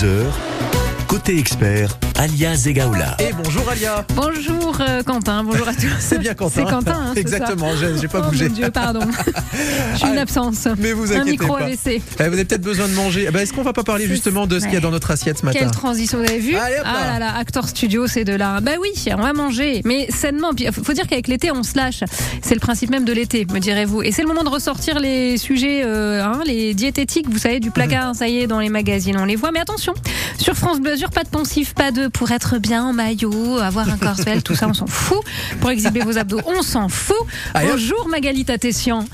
[0.00, 0.79] 10h.
[1.10, 3.16] Côté expert, Alia Zegaoula.
[3.18, 4.06] Et bonjour Alia.
[4.14, 5.88] Bonjour euh, Quentin, bonjour à tous.
[5.98, 6.52] C'est bien Quentin.
[6.54, 8.44] C'est Quentin, hein, Exactement, j'ai j'ai pas ça bougé.
[8.46, 9.00] Oh mon Dieu, pardon.
[9.94, 10.68] Je suis une Ah, absence.
[10.78, 11.64] Mais vous Un inquiétez micro pas.
[11.64, 11.86] AVC.
[11.86, 13.24] Eh, vous avez peut-être besoin de manger.
[13.26, 15.10] Eh ben, Est-ce qu'on va pas parler justement de ce qu'il y a dans notre
[15.10, 16.92] assiette ce matin Quelle transition, vous avez vu Allez, hop là.
[16.94, 18.60] Ah là là, Actor Studio, c'est de là.
[18.60, 20.50] Bah oui, on va manger, mais sainement.
[20.72, 22.04] Faut faut dire qu'avec l'été, on se lâche.
[22.40, 24.02] C'est le principe même de l'été, me direz-vous.
[24.02, 27.72] Et c'est le moment de ressortir les sujets, euh, hein, les diététiques, vous savez, du
[27.72, 28.14] placard.
[28.20, 29.50] Ça y est, dans les magazines, on les voit.
[29.50, 29.92] Mais attention,
[30.38, 33.96] sur France Bleu Pas de poncif, pas de pour être bien en maillot, avoir un
[33.96, 35.20] corps svelte, tout ça, on s'en fout.
[35.60, 37.16] Pour exhiber vos abdos, on s'en fout.
[37.54, 39.04] Bonjour Magali Tatessian.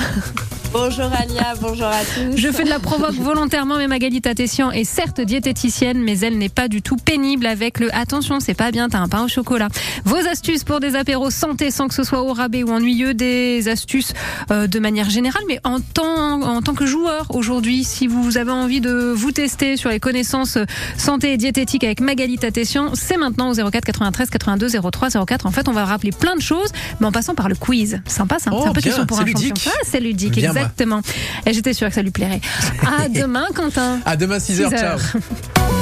[0.72, 2.36] Bonjour Alia, bonjour à tous.
[2.36, 6.50] Je fais de la provoque volontairement, mais Magali Tatessian est certes diététicienne, mais elle n'est
[6.50, 9.68] pas du tout pénible avec le attention, c'est pas bien, t'as un pain au chocolat.
[10.04, 13.68] Vos astuces pour des apéros santé sans que ce soit au rabais ou ennuyeux, des
[13.68, 14.12] astuces
[14.50, 18.52] euh, de manière générale, mais en tant, en tant que joueur aujourd'hui, si vous avez
[18.52, 20.64] envie de vous tester sur les connaissances euh,
[20.98, 25.46] santé et diététique avec Magali Tatessian, c'est maintenant au 04 93 82 03 04.
[25.46, 28.00] En fait, on va rappeler plein de choses, mais en passant par le quiz.
[28.06, 28.50] Sympa, ça.
[28.52, 29.38] Oh, c'est un peu bien, question pour un champion.
[29.40, 29.68] ludique.
[29.68, 30.62] Ah, c'est ludique, Bien, moi.
[30.62, 31.00] exactement.
[31.46, 32.40] Et j'étais sûre que ça lui plairait.
[33.04, 34.00] À demain, Quentin.
[34.04, 34.72] À demain 6h, 6 ciao.
[34.84, 35.00] heures.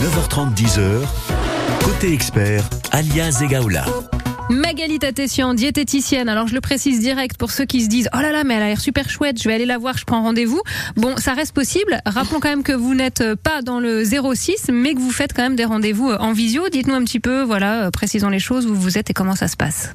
[0.03, 1.01] 9h30, 10h.
[1.85, 3.85] Côté expert, Alia Zegaoula.
[4.51, 6.29] Magali diététicienne.
[6.29, 8.63] Alors je le précise direct pour ceux qui se disent oh là là mais elle
[8.63, 10.61] a l'air super chouette, je vais aller la voir, je prends rendez-vous.
[10.97, 12.01] Bon, ça reste possible.
[12.05, 15.43] Rappelons quand même que vous n'êtes pas dans le 06, mais que vous faites quand
[15.43, 16.69] même des rendez-vous en visio.
[16.69, 19.49] Dites-nous un petit peu, voilà, euh, précisons les choses où vous êtes et comment ça
[19.49, 19.95] se passe.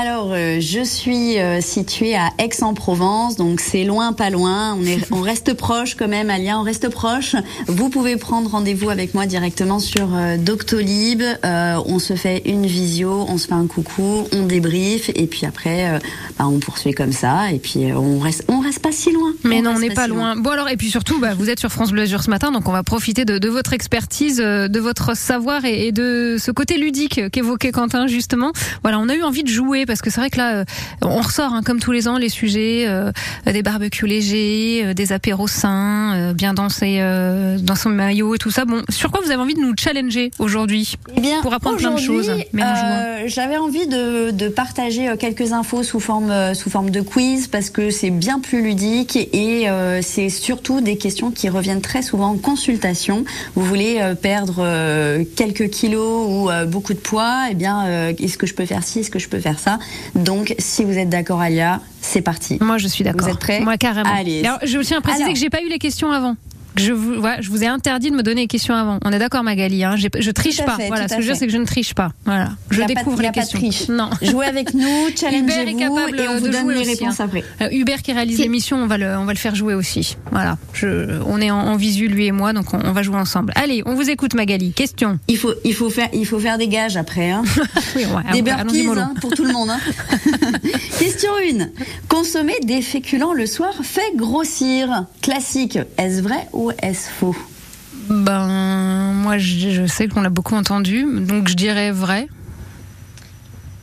[0.00, 4.76] Alors, euh, je suis euh, située à Aix-en-Provence, donc c'est loin, pas loin.
[4.80, 7.34] On, est, on reste proche quand même, Alia, on reste proche.
[7.66, 11.24] Vous pouvez prendre rendez-vous avec moi directement sur euh, Doctolib.
[11.42, 15.98] On se fait une visio, on se fait un coucou, on débrief, et puis après,
[16.38, 19.32] bah, on poursuit comme ça, et puis on reste, on reste pas si loin.
[19.42, 20.36] Mais non, on n'est pas si loin.
[20.36, 22.68] Bon alors, et puis surtout, bah, vous êtes sur France Bleu Azur ce matin, donc
[22.68, 26.78] on va profiter de, de votre expertise, de votre savoir et, et de ce côté
[26.78, 28.52] ludique qu'évoquait Quentin justement.
[28.82, 30.64] Voilà, on a eu envie de jouer parce que c'est vrai que là, euh,
[31.02, 33.10] on ressort hein, comme tous les ans les sujets euh,
[33.46, 37.00] des barbecues légers, euh, des apéros sains, euh, bien danser
[37.62, 38.64] dans son maillot et tout ça.
[38.64, 41.92] Bon, sur quoi vous avez envie de nous challenger aujourd'hui Eh bien, Pour apprendre plein
[41.92, 42.30] de choses,
[43.26, 47.90] J'avais envie de, de partager quelques infos sous forme sous forme de quiz parce que
[47.90, 49.66] c'est bien plus ludique et
[50.02, 53.24] c'est surtout des questions qui reviennent très souvent en consultation.
[53.54, 58.66] Vous voulez perdre quelques kilos ou beaucoup de poids, eh bien, est-ce que je peux
[58.66, 59.67] faire ci, est-ce que je peux faire ça?
[60.14, 62.58] Donc, si vous êtes d'accord, Alia, c'est parti.
[62.60, 63.26] Moi, je suis d'accord.
[63.26, 64.10] Vous êtes prêts Moi, carrément.
[64.14, 64.44] Allez.
[64.44, 65.34] Alors, je tiens à préciser Alors.
[65.34, 66.36] que j'ai pas eu les questions avant.
[66.78, 68.98] Je vous, je ai interdit de me donner les questions avant.
[69.04, 69.84] On est d'accord, Magali.
[69.84, 70.76] Hein J'ai- je triche pas.
[70.76, 72.12] fait, voilà, ce que je veux c'est que je ne triche pas.
[72.24, 73.58] Voilà, je pas découvre les pas de questions.
[73.58, 73.88] triche.
[73.88, 74.10] Non.
[74.22, 77.24] Jouez avec nous, challengez-vous capable et on vous donne les aussi, réponses hein.
[77.26, 77.44] après.
[77.62, 80.16] Euh, Hubert qui réalise l'émission, on va le, on va le faire jouer aussi.
[80.30, 83.16] Voilà, je, on est en, en visu lui et moi, donc on, on va jouer
[83.16, 83.52] ensemble.
[83.56, 84.72] Allez, on vous écoute, Magali.
[84.72, 85.18] Question.
[85.28, 87.30] Il faut, il faut faire, il faut faire des gages après.
[87.30, 87.42] Hein.
[87.96, 89.70] Oui, ouais, Des burpees hein, pour tout le monde.
[89.70, 89.78] hein.
[90.98, 91.66] Question 1.
[92.08, 95.04] Consommer des féculents le soir fait grossir.
[95.22, 95.78] Classique.
[95.96, 97.36] Est-ce vrai ou est-ce faux?
[98.08, 102.28] Ben, moi, je, je sais qu'on l'a beaucoup entendu, donc je dirais vrai.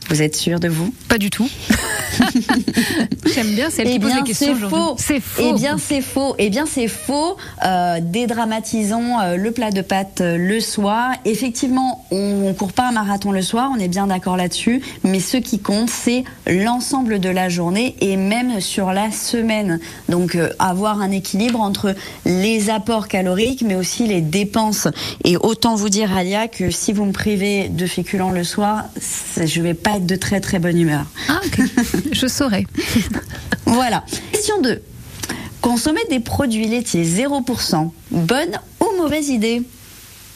[0.08, 0.94] Vous êtes sûr de vous?
[1.08, 1.48] Pas du tout.
[3.34, 4.68] J'aime bien celle qui Eh pose bien, c'est aujourd'hui.
[4.78, 4.94] faux.
[4.98, 5.42] C'est faux.
[5.44, 6.34] Eh bien, c'est faux.
[6.38, 7.36] Eh bien, c'est faux.
[7.64, 11.10] Euh, dédramatisons euh, le plat de pâtes euh, le soir.
[11.24, 14.82] Effectivement, on, on court pas un marathon le soir, on est bien d'accord là-dessus.
[15.04, 19.80] Mais ce qui compte, c'est l'ensemble de la journée et même sur la semaine.
[20.08, 21.94] Donc, euh, avoir un équilibre entre
[22.24, 24.88] les apports caloriques, mais aussi les dépenses.
[25.24, 29.46] Et autant vous dire, Alia, que si vous me privez de féculents le soir, c'est-
[29.46, 31.04] je vais pas être de très très bonne humeur.
[31.28, 31.60] Ah, ok.
[32.12, 32.64] je saurais.
[33.66, 34.04] Voilà.
[34.32, 34.82] Question 2.
[35.60, 39.62] Consommer des produits laitiers 0%, bonne ou mauvaise idée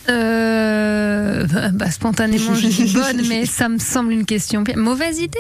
[0.09, 4.65] Euh, bah, bah, spontanément, je dis bonne, mais ça me semble une question.
[4.77, 5.39] Mauvaise idée?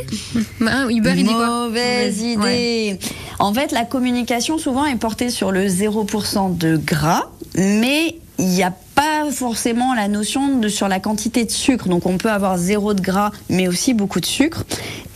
[0.60, 1.66] Bah, Hubert, il dit quoi?
[1.66, 2.38] Mauvaise idée.
[2.40, 2.98] Ouais.
[3.38, 7.24] En fait, la communication souvent est portée sur le 0% de gras,
[7.56, 11.88] mais il n'y a pas forcément la notion de sur la quantité de sucre.
[11.88, 14.64] Donc on peut avoir zéro de gras, mais aussi beaucoup de sucre.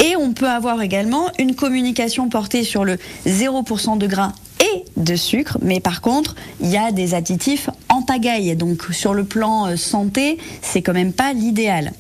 [0.05, 5.17] Et on peut avoir également une communication portée sur le 0% de gras et de
[5.17, 8.55] sucre, mais par contre, il y a des additifs en pagaille.
[8.57, 11.93] Donc sur le plan euh, santé, c'est quand même pas l'idéal.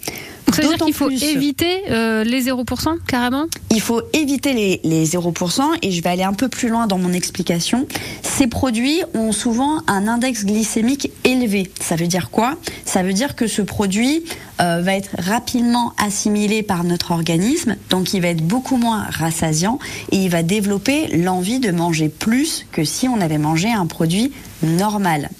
[0.47, 3.45] Donc ça veut dire qu'il faut plus- éviter euh, les 0% carrément?
[3.71, 6.99] Il faut éviter les, les 0% et je vais aller un peu plus loin dans
[6.99, 7.87] mon explication.
[8.23, 11.71] Ces produits ont souvent un index glycémique élevé.
[11.81, 12.57] Ça veut dire quoi?
[12.85, 14.25] Ça veut dire que ce produit
[14.61, 19.79] euh, va être rapidement assimilé par notre organisme, donc il va être beaucoup moins rassasiant
[20.13, 24.33] et il va développer l'envie de manger plus que si on avait mangé un produit
[24.63, 25.31] normal.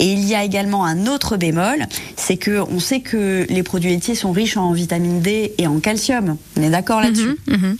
[0.00, 1.86] Et il y a également un autre bémol,
[2.16, 5.78] c'est que on sait que les produits laitiers sont riches en vitamine D et en
[5.78, 6.38] calcium.
[6.56, 7.38] On est d'accord là-dessus?
[7.46, 7.76] Mhm, mhm.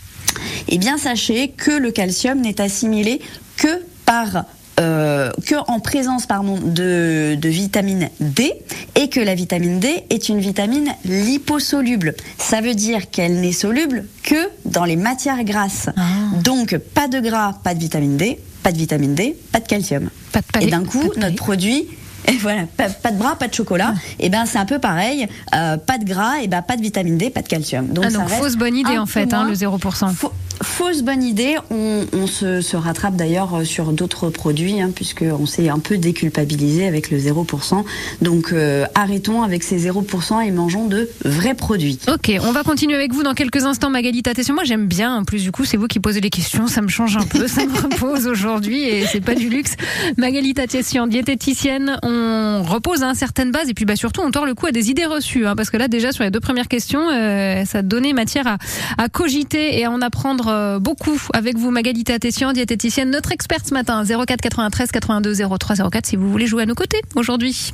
[0.69, 3.21] Eh bien, sachez que le calcium n'est assimilé
[3.57, 4.45] que par
[4.79, 8.53] euh, que en présence pardon de, de vitamine D
[8.95, 12.15] et que la vitamine D est une vitamine liposoluble.
[12.37, 15.89] Ça veut dire qu'elle n'est soluble que dans les matières grasses.
[15.97, 16.01] Ah.
[16.43, 20.09] Donc pas de gras, pas de vitamine D, pas de vitamine D, pas de calcium.
[20.31, 21.19] Pas de palais, et d'un coup, palais.
[21.19, 21.87] notre produit
[22.27, 23.93] et voilà, pas, pas de bras, pas de chocolat.
[24.19, 27.17] Et ben c'est un peu pareil, euh, pas de gras, et ben pas de vitamine
[27.17, 27.87] D, pas de calcium.
[27.87, 30.13] Donc, Ah, ça donc reste fausse bonne idée en fait, hein, le 0%.
[30.13, 30.31] Fau-
[30.63, 35.45] Fausse bonne idée, on, on se, se rattrape d'ailleurs euh, sur d'autres produits, hein, puisqu'on
[35.45, 37.83] s'est un peu déculpabilisé avec le 0%.
[38.21, 41.99] Donc euh, arrêtons avec ces 0% et mangeons de vrais produits.
[42.07, 44.21] Ok, on va continuer avec vous dans quelques instants, Magali.
[44.53, 45.15] Moi, j'aime bien.
[45.17, 46.67] En plus, du coup, c'est vous qui posez les questions.
[46.67, 47.47] Ça me change un peu.
[47.47, 49.75] Ça me repose aujourd'hui et c'est pas du luxe.
[50.17, 51.97] Magali Tatession, diététicienne.
[52.03, 54.89] On repose à certaines bases et puis, bah, surtout, on tord le coup à des
[54.89, 55.45] idées reçues.
[55.47, 58.57] hein, parce que là, déjà, sur les deux premières questions, euh, ça donnait matière à,
[58.97, 63.67] à cogiter et à en apprendre euh, beaucoup avec vous, Magali Tatession, diététicienne, notre experte
[63.67, 64.03] ce matin.
[64.03, 67.73] 04 93 82 03 04 si vous voulez jouer à nos côtés aujourd'hui.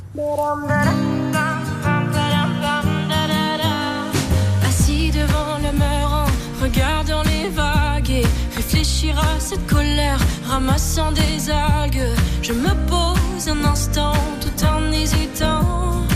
[4.66, 8.26] Assis devant le mur en regardant les vagues et
[8.56, 12.06] réfléchir à cette colère, ramassant des algues.
[12.42, 16.06] Je me pose un instant tout en hésitant.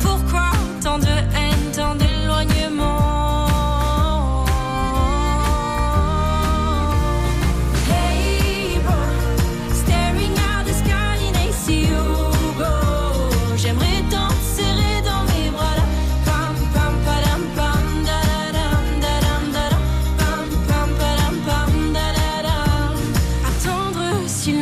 [0.00, 0.50] Pourquoi
[0.82, 1.41] tant de haine,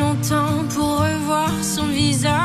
[0.00, 2.39] longtemps pour revoir son visage.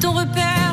[0.00, 0.67] Ton repère,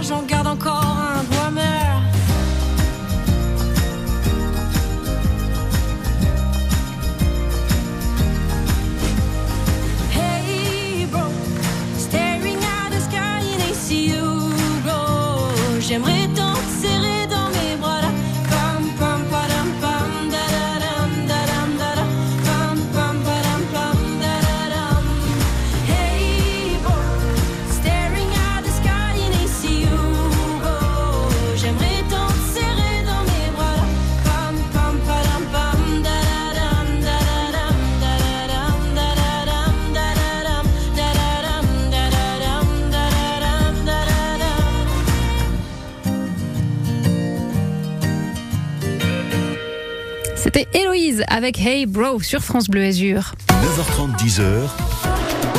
[51.36, 53.34] avec Hey Bro sur France Bleu Azur.
[53.50, 54.95] 9h30, 10h.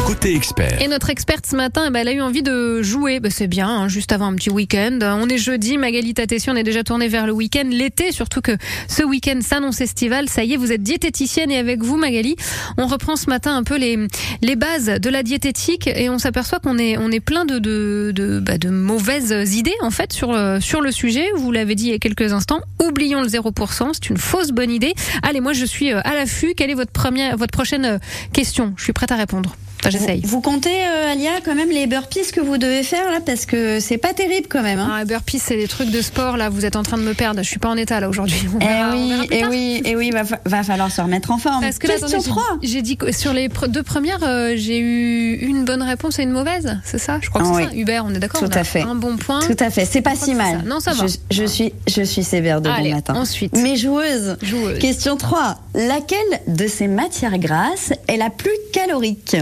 [0.06, 0.80] Côté expert.
[0.80, 3.18] Et notre experte ce matin, eh ben, elle a eu envie de jouer.
[3.18, 5.00] Ben, c'est bien, hein, juste avant un petit week-end.
[5.02, 8.52] On est jeudi, Magali Tatession, on est déjà tourné vers le week-end, l'été, surtout que
[8.88, 10.28] ce week-end s'annonce estival.
[10.28, 12.36] Ça y est, vous êtes diététicienne et avec vous, Magali,
[12.78, 13.98] on reprend ce matin un peu les,
[14.42, 18.12] les bases de la diététique et on s'aperçoit qu'on est, on est plein de, de,
[18.14, 21.26] de, bah, de mauvaises idées, en fait, sur, le- sur le sujet.
[21.36, 22.60] Vous l'avez dit il y a quelques instants.
[22.80, 23.90] Oublions le 0%.
[23.94, 24.94] C'est une fausse bonne idée.
[25.24, 26.54] Allez, moi, je suis euh, à l'affût.
[26.56, 27.98] Quelle est votre première, votre prochaine euh,
[28.32, 28.72] question?
[28.76, 29.56] Je suis prête à répondre.
[29.88, 30.20] Enfin, j'essaye.
[30.24, 33.80] Vous comptez, euh, Alia, quand même les burpees que vous devez faire là, parce que
[33.80, 34.78] c'est pas terrible quand même.
[34.78, 34.90] Hein.
[35.00, 37.42] Ah, burpees, c'est des trucs de sport, là, vous êtes en train de me perdre.
[37.42, 38.40] Je suis pas en état, là, aujourd'hui.
[38.60, 41.60] Eh on oui, eh oui, eh oui, va, fa- va falloir se remettre en forme.
[41.62, 42.42] Parce que là, Question 3.
[42.62, 46.30] j'ai- dit que sur les deux premières, euh, j'ai eu une bonne réponse et une
[46.30, 47.18] mauvaise, c'est ça?
[47.22, 47.68] Je crois que Ah c'est oui.
[47.70, 47.76] ça.
[47.76, 48.82] Hubert, on est d'accord Tout on a à fait.
[48.82, 49.40] Un bon point.
[49.40, 50.60] Tout à fait, c'est pas si mal.
[50.62, 50.68] ça.
[50.68, 51.06] Non, ça va.
[51.06, 53.14] Je, je suis, je suis sévère de Allez, bon matin.
[53.16, 53.56] ensuite.
[53.56, 54.36] Mes joueuses.
[54.42, 54.78] Joueuse.
[54.78, 55.58] Question 3.
[55.76, 59.36] Laquelle de ces matières grasses est la plus calorique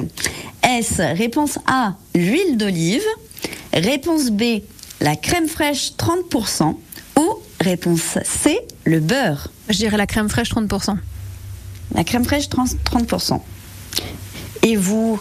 [0.64, 3.04] Est-ce réponse A, l'huile d'olive
[3.72, 4.42] Réponse B,
[5.00, 6.74] la crème fraîche 30%
[7.20, 10.96] Ou réponse C, le beurre Je dirais la crème fraîche 30%.
[11.94, 12.78] La crème fraîche, 30%.
[12.84, 13.40] 30%.
[14.62, 15.20] Et vous,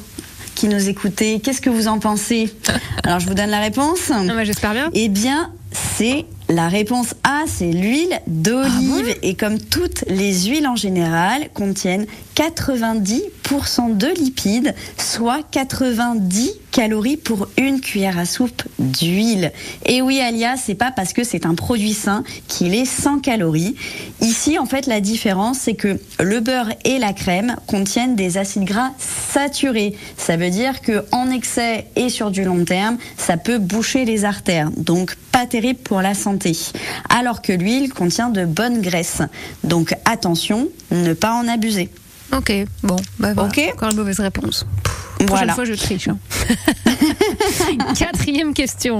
[0.56, 2.52] qui nous écoutez, qu'est-ce que vous en pensez?
[3.04, 4.10] Alors, je vous donne la réponse.
[4.10, 4.90] Non, mais j'espère bien.
[4.94, 9.16] Eh bien, c'est la réponse A, c'est l'huile d'olive.
[9.24, 12.06] et comme toutes les huiles en général, contiennent
[12.36, 19.52] 90% de lipides, soit 90 calories pour une cuillère à soupe d'huile.
[19.86, 23.76] Et oui, Alia, c'est pas parce que c'est un produit sain qu'il est sans calories.
[24.22, 28.66] Ici, en fait, la différence, c'est que le beurre et la crème contiennent des acides
[28.66, 29.96] gras saturés.
[30.18, 34.26] Ça veut dire que en excès et sur du long terme, ça peut boucher les
[34.26, 34.72] artères.
[34.72, 36.43] Donc, pas terrible pour la santé.
[37.10, 39.22] Alors que l'huile contient de bonnes graisses.
[39.64, 41.90] Donc, attention, ne pas en abuser.
[42.36, 43.50] Ok, bon, bah voilà.
[43.50, 43.62] Ok.
[43.74, 44.66] Encore une mauvaise réponse.
[45.18, 45.54] Prochaine Voilà.
[45.54, 46.08] fois, je triche.
[46.08, 46.18] hein.
[47.98, 49.00] Quatrième question.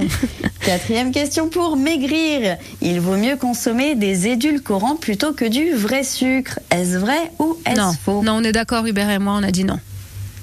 [0.64, 2.56] Quatrième question pour maigrir.
[2.80, 6.60] Il vaut mieux consommer des édulcorants plutôt que du vrai sucre.
[6.70, 8.22] Est-ce vrai ou est-ce faux?
[8.22, 9.78] Non, on est d'accord, Hubert et moi, on a dit non.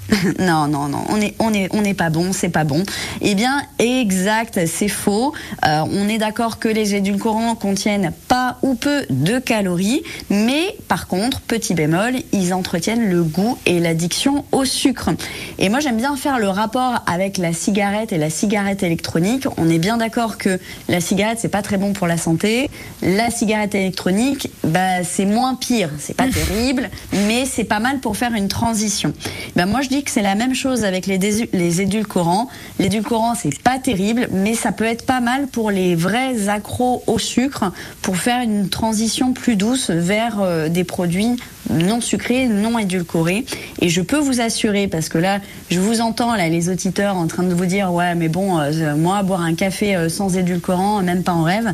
[0.38, 2.82] non, non, non, on est, on est, on n'est pas bon, c'est pas bon.
[3.20, 5.32] Eh bien, exact, c'est faux.
[5.64, 11.06] Euh, on est d'accord que les édulcorants contiennent pas ou peu de calories, mais par
[11.06, 15.10] contre, petit bémol, ils entretiennent le goût et l'addiction au sucre.
[15.58, 19.46] Et moi, j'aime bien faire le rapport avec la cigarette et la cigarette électronique.
[19.56, 22.70] On est bien d'accord que la cigarette, c'est pas très bon pour la santé.
[23.02, 25.90] La cigarette électronique, bah, c'est moins pire.
[25.98, 26.90] C'est pas terrible,
[27.28, 29.12] mais c'est pas mal pour faire une transition.
[29.56, 31.18] Ben, moi, je c'est la même chose avec les,
[31.52, 32.48] les édulcorants.
[32.78, 37.18] L'édulcorant, c'est pas terrible, mais ça peut être pas mal pour les vrais accros au
[37.18, 41.36] sucre, pour faire une transition plus douce vers euh, des produits
[41.70, 43.44] non sucrés, non édulcorés.
[43.80, 47.42] Et je peux vous assurer, parce que là, je vous entends, les auditeurs en train
[47.42, 51.22] de vous dire, ouais, mais bon, euh, moi, boire un café euh, sans édulcorant, même
[51.22, 51.72] pas en rêve.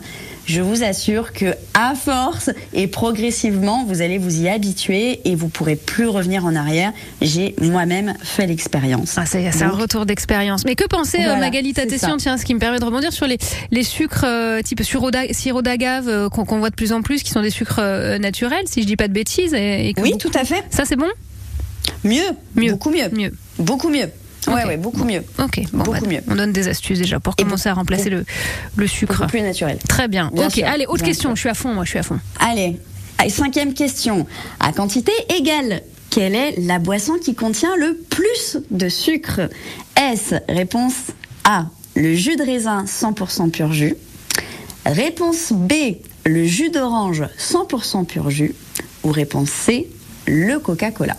[0.48, 5.48] Je vous assure que à force et progressivement, vous allez vous y habituer et vous
[5.48, 6.92] pourrez plus revenir en arrière.
[7.20, 9.16] J'ai moi-même fait l'expérience.
[9.18, 10.64] Ah, c'est un retour d'expérience.
[10.64, 13.26] Mais que pensez, euh, Voilà, Magali Tatessian, tiens, ce qui me permet de rebondir sur
[13.26, 13.36] les,
[13.70, 17.22] les sucres euh, type sirop d'a- sirop d'agave euh, qu'on voit de plus en plus,
[17.22, 19.52] qui sont des sucres euh, naturels, si je dis pas de bêtises.
[19.52, 20.64] Et, et que Oui, beaucoup- tout à fait.
[20.70, 21.08] Ça, c'est bon?
[22.04, 22.22] Mieux,
[22.54, 22.70] Mieux.
[22.72, 23.34] beaucoup mieux, Mieux.
[23.58, 24.08] beaucoup mieux.
[24.46, 24.68] Ouais, Ok.
[24.68, 26.20] ouais, beaucoup mieux, Ok, bon, Beaucoup bah, mieux.
[26.28, 28.24] on donne des astuces déjà pour Et commencer à remplacer le,
[28.76, 29.26] le sucre.
[29.26, 29.78] plus naturel.
[29.88, 30.30] Très bien.
[30.32, 31.30] Bien ok, sûr, allez, autre bien question.
[31.30, 31.36] sûr.
[31.36, 32.18] Je suis à fond, moi, je suis à fond.
[32.38, 32.76] Allez,
[33.28, 34.26] cinquième question.
[34.60, 39.40] À quantité égale, quelle est la boisson qui contient le plus de sucre?
[39.96, 40.94] Est-ce réponse
[41.44, 41.66] A,
[41.96, 43.94] le jus de raisin 100% pur jus
[44.86, 45.72] Réponse B,
[46.24, 48.54] le jus d'orange 100% pur jus
[49.04, 49.88] Ou réponse C,
[50.26, 51.16] le Coca-Cola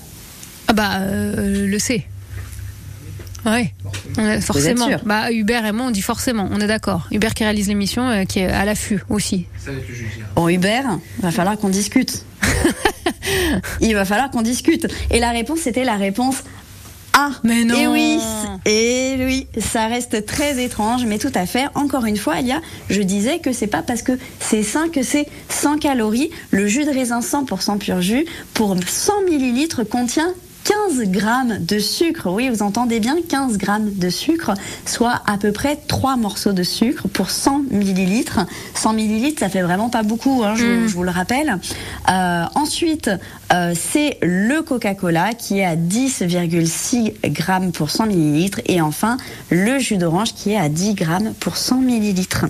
[0.68, 2.06] Ah bah, euh, le C.
[3.52, 3.74] Ouais,
[4.18, 4.88] Ouais, forcément.
[4.88, 6.48] sûr Bah, Hubert et moi, on dit forcément.
[6.52, 7.08] On est d'accord.
[7.12, 9.46] Hubert qui réalise l'émission, euh, qui est à l'affût aussi.
[10.36, 12.26] Bon, Hubert, va falloir qu'on discute.
[13.82, 14.88] Il va falloir qu'on discute.
[15.12, 16.44] Et la réponse, c'était la réponse
[17.14, 17.32] A.
[17.44, 17.76] Mais non.
[17.76, 18.20] Et oui,
[18.66, 21.66] et oui, ça reste très étrange, mais tout à fait.
[21.76, 25.28] Encore une fois, Elia, je disais que c'est pas parce que c'est sain que c'est
[25.50, 26.30] 100 calories.
[26.52, 30.34] Le jus de raisin 100% pur jus, pour 100 millilitres, contient
[30.90, 32.32] 15 grammes de sucre.
[32.32, 34.54] Oui, vous entendez bien, 15 grammes de sucre,
[34.86, 38.40] soit à peu près 3 morceaux de sucre pour 100 millilitres.
[38.76, 41.60] 100 millilitres, ça fait vraiment pas beaucoup, hein, je, je vous le rappelle.
[42.10, 43.10] Euh, ensuite,
[43.54, 48.62] euh, c'est le Coca-Cola qui est à 10,6 grammes pour 100 millilitres.
[48.66, 49.18] Et enfin,
[49.50, 52.46] le jus d'orange qui est à 10 grammes pour 100 millilitres.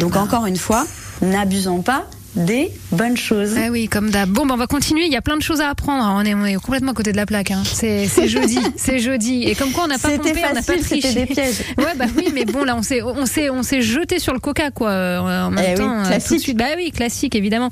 [0.00, 0.84] Donc encore une fois,
[1.22, 3.54] n'abusons pas des bonnes choses.
[3.56, 4.28] Ah oui, comme d'hab.
[4.28, 5.06] Bon, bah, on va continuer.
[5.06, 6.04] Il y a plein de choses à apprendre.
[6.16, 7.50] On est, on est complètement à côté de la plaque.
[7.50, 7.62] Hein.
[7.64, 8.58] C'est jeudi.
[8.76, 9.44] c'est jeudi.
[9.44, 11.14] Et comme quoi, on n'a pas pompé, on n'a pas facile, triché.
[11.14, 11.54] des pièges.
[11.78, 14.38] Ouais, bah oui, mais bon, là, on s'est, on s'est, on s'est jeté sur le
[14.40, 14.90] coca, quoi.
[14.90, 16.40] euh, En même Eh oui, temps, euh, tout de classique.
[16.40, 16.56] suite.
[16.58, 17.70] Bah oui, classique, évidemment.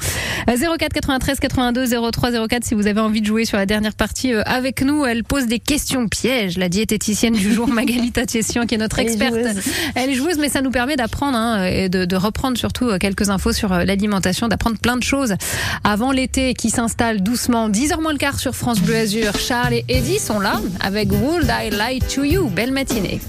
[0.48, 3.94] Euh, 04 93 82 03 04 si vous avez envie de jouer sur la dernière
[3.94, 5.04] partie euh, avec nous.
[5.04, 6.56] Elle pose des questions pièges.
[6.58, 9.34] La diététicienne du jour, Magali Tatiessian, qui est notre Elle est experte.
[9.34, 9.62] joueuse.
[9.94, 13.30] Elle est joueuse, mais ça nous permet d'apprendre hein, et de, de reprendre surtout quelques
[13.30, 15.34] infos sur l'alimentation, d'apprendre plein de choses
[15.82, 17.68] avant l'été qui s'installe doucement.
[17.68, 19.36] 10h moins le quart sur France Bleu Azur.
[19.36, 22.48] Charles et Eddie sont là avec Would I Lie to You?
[22.50, 23.20] Belle matinée.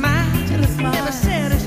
[0.00, 0.92] smile.
[0.92, 1.59] Never said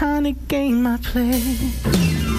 [0.00, 2.29] kind of game I play.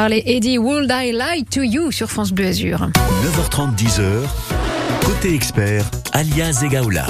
[0.00, 2.88] Charles et Eddie, Would I Lie to You sur France Bleu Azur.
[3.22, 4.22] 9h30, 10h.
[5.04, 5.84] Côté expert,
[6.14, 7.06] alias Egaola.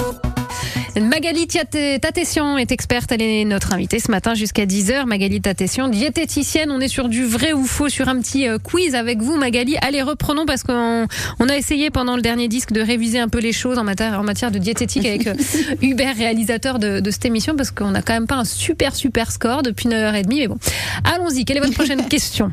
[0.98, 5.04] Magali Tatessian est experte, elle est notre invitée ce matin jusqu'à 10h.
[5.06, 8.94] Magali Tatessian, diététicienne, on est sur du vrai ou faux, sur un petit euh, quiz
[8.96, 9.76] avec vous Magali.
[9.82, 11.06] Allez, reprenons parce qu'on
[11.38, 14.18] on a essayé pendant le dernier disque de réviser un peu les choses en matière,
[14.18, 15.34] en matière de diététique avec euh,
[15.82, 19.30] Hubert, réalisateur de, de cette émission, parce qu'on n'a quand même pas un super super
[19.30, 20.24] score depuis 9h30.
[20.28, 20.58] Mais bon,
[21.04, 22.52] allons-y, quelle est votre prochaine question?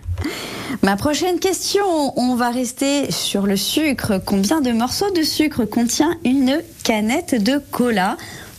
[0.83, 1.85] Ma prochaine question,
[2.17, 4.21] on va rester sur le sucre.
[4.23, 8.17] Combien de morceaux de sucre contient une canette de cola?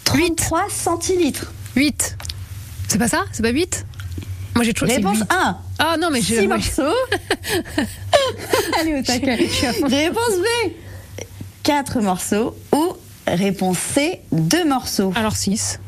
[0.08, 1.52] 33 centilitres.
[1.76, 2.16] 8.
[2.88, 3.26] C'est pas ça?
[3.30, 3.84] C'est pas 8
[4.54, 5.24] Moi j'ai toujours Réponse 8.
[5.30, 5.58] 1.
[5.78, 6.40] Ah non, mais 6 je.
[6.46, 6.82] moi, morceaux.
[8.80, 9.34] Allez au taquet.
[9.36, 10.70] Réponse B.
[11.62, 12.56] 4 morceaux.
[12.72, 12.94] Ou
[13.26, 14.20] réponse C.
[14.32, 15.12] 2 morceaux.
[15.14, 15.78] Alors 6.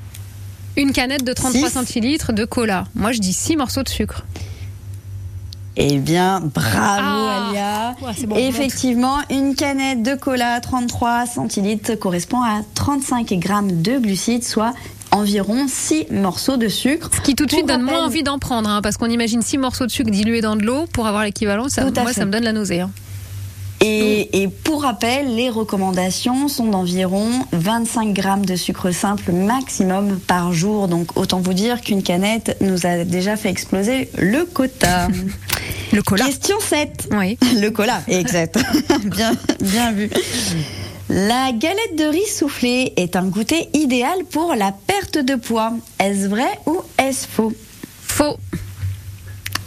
[0.76, 1.74] Une canette de 33 Six.
[1.74, 2.84] centilitres de cola.
[2.94, 4.26] Moi je dis 6 morceaux de sucre.
[5.82, 7.48] Eh bien, bravo Ah.
[7.48, 7.96] Alia.
[8.02, 14.44] Ouais, bon, Effectivement, une canette de cola 33 centilitres correspond à 35 grammes de glucides,
[14.44, 14.74] soit
[15.10, 17.08] environ 6 morceaux de sucre.
[17.14, 19.56] Ce qui tout de suite donne moins envie d'en prendre, hein, parce qu'on imagine 6
[19.58, 21.68] morceaux de sucre dilués dans de l'eau pour avoir l'équivalent.
[21.70, 22.20] Ça, Tout à moi, fait.
[22.20, 22.80] ça me donne la nausée.
[22.82, 22.90] hein.
[23.80, 30.52] Et, et pour rappel, les recommandations sont d'environ 25 grammes de sucre simple maximum par
[30.52, 30.86] jour.
[30.86, 35.08] Donc autant vous dire qu'une canette nous a déjà fait exploser le quota.
[35.92, 36.24] Le cola.
[36.24, 37.08] Question 7.
[37.18, 37.36] Oui.
[37.60, 38.58] Le cola, exact.
[39.04, 40.08] bien, bien vu.
[41.08, 45.72] La galette de riz soufflé est un goûter idéal pour la perte de poids.
[45.98, 47.52] Est-ce vrai ou est-ce faux?
[48.02, 48.36] Faux.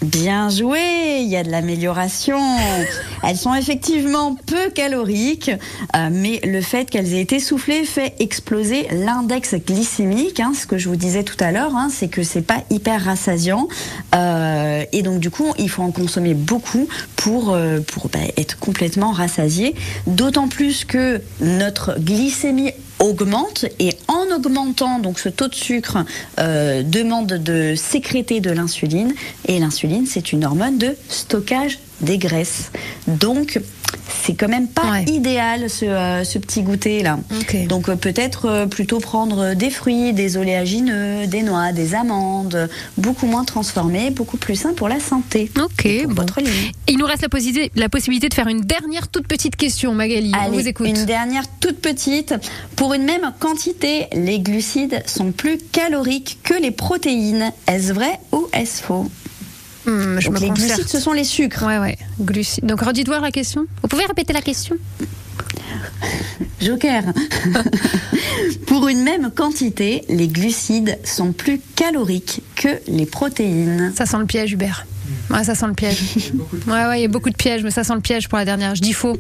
[0.03, 2.37] Bien joué, il y a de l'amélioration.
[3.23, 5.49] Elles sont effectivement peu caloriques,
[5.95, 10.41] euh, mais le fait qu'elles aient été soufflées fait exploser l'index glycémique.
[10.41, 13.05] hein, ce que je vous disais tout à l'heure, hein, c'est que c'est pas hyper
[13.05, 13.69] rassasiant,
[14.13, 18.59] euh, et donc du coup, il faut en consommer beaucoup pour euh, pour bah, être
[18.59, 19.73] complètement rassasié.
[20.05, 22.71] D'autant plus que notre glycémie
[23.03, 25.97] augmente et en augmentant donc ce taux de sucre
[26.39, 29.13] euh, demande de sécréter de l'insuline.
[29.45, 32.71] Et l'insuline c'est une hormone de stockage des graisses.
[33.07, 33.59] Donc
[34.25, 35.05] c'est quand même pas Ouais.
[35.05, 37.19] idéal ce, euh, ce petit goûter là
[37.67, 43.25] donc euh, peut-être euh, plutôt prendre des fruits des oléagineux des noix des amandes beaucoup
[43.27, 46.21] moins transformés beaucoup plus sain pour la santé Ok, pour bon.
[46.21, 46.39] votre.
[46.87, 50.31] Il nous reste la possibilité, la possibilité de faire une dernière toute petite question, Magali.
[50.35, 50.87] On Allez, vous écoute.
[50.87, 52.33] Une dernière toute petite.
[52.75, 57.51] Pour une même quantité, les glucides sont plus caloriques que les protéines.
[57.67, 59.09] Est-ce vrai ou est-ce faux?
[59.85, 60.69] Hmm, je Donc me Les concerte.
[60.69, 61.63] glucides, ce sont les sucres.
[61.63, 61.97] Ouais, ouais.
[62.21, 62.65] Glucides.
[62.65, 63.65] Donc, redites voir la question.
[63.81, 64.75] Vous pouvez répéter la question
[66.61, 67.03] Joker.
[68.67, 73.91] Pour une même quantité, les glucides sont plus caloriques que les protéines.
[73.95, 74.85] Ça sent le piège, Hubert.
[75.29, 75.99] Ouais, ça sent le piège.
[76.67, 78.45] Ouais, ouais, il y a beaucoup de pièges, mais ça sent le piège pour la
[78.45, 78.75] dernière.
[78.75, 79.17] Je dis faux.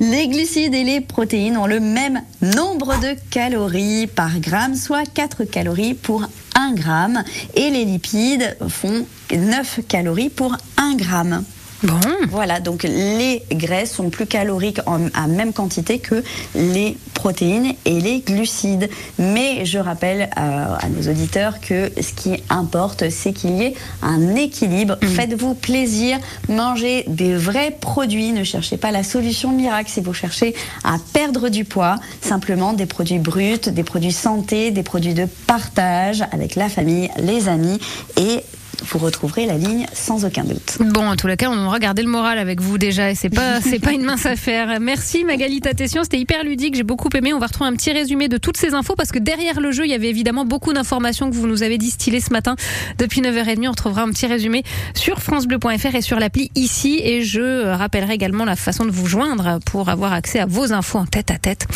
[0.00, 5.44] Les glucides et les protéines ont le même nombre de calories par gramme, soit 4
[5.44, 7.22] calories pour 1 gramme.
[7.54, 11.44] Et les lipides font 9 calories pour 1 gramme.
[11.82, 12.00] Bon.
[12.30, 16.22] Voilà, donc les graisses sont plus caloriques en, à même quantité que
[16.54, 18.88] les protéines et les glucides.
[19.18, 23.74] Mais je rappelle euh, à nos auditeurs que ce qui importe, c'est qu'il y ait
[24.02, 24.96] un équilibre.
[25.02, 28.32] Faites-vous plaisir, mangez des vrais produits.
[28.32, 31.96] Ne cherchez pas la solution miracle si vous cherchez à perdre du poids.
[32.20, 37.48] Simplement des produits bruts, des produits santé, des produits de partage avec la famille, les
[37.48, 37.78] amis
[38.16, 38.42] et
[38.86, 40.78] vous retrouverez la ligne sans aucun doute.
[40.80, 43.60] Bon, en les cas, on aura gardé le moral avec vous déjà et c'est pas,
[43.62, 44.78] c'est pas une mince affaire.
[44.80, 47.32] Merci Magali Tatessian, c'était hyper ludique, j'ai beaucoup aimé.
[47.32, 49.84] On va retrouver un petit résumé de toutes ces infos parce que derrière le jeu,
[49.84, 52.56] il y avait évidemment beaucoup d'informations que vous nous avez distillées ce matin
[52.98, 53.66] depuis 9h30.
[53.66, 54.62] On retrouvera un petit résumé
[54.94, 59.58] sur francebleu.fr et sur l'appli ici et je rappellerai également la façon de vous joindre
[59.66, 61.66] pour avoir accès à vos infos en tête à tête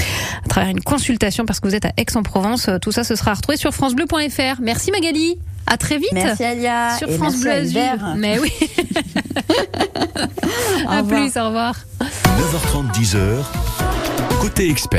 [0.44, 2.70] à travers une consultation parce que vous êtes à Aix-en-Provence.
[2.80, 4.60] Tout ça, ce sera retrouvé sur francebleu.fr.
[4.60, 5.38] Merci Magali.
[5.66, 6.12] À très vite.
[6.12, 6.96] Merci Alia.
[6.98, 8.14] Sur et France Bleu Azur.
[8.16, 8.52] Mais oui.
[10.88, 11.04] à revoir.
[11.06, 11.74] plus, au revoir.
[12.00, 13.44] 9h30, 10h.
[14.40, 14.98] Côté expert.